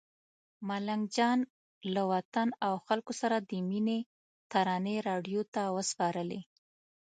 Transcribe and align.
ملنګ 0.67 1.03
جان 1.15 1.39
له 1.93 2.01
وطن 2.11 2.47
او 2.65 2.73
خلکو 2.87 3.13
سره 3.21 3.37
د 3.49 3.51
مینې 3.69 3.99
ترانې 4.51 4.95
راډیو 5.09 5.41
ته 5.53 5.61
وسپارلې. 5.75 6.41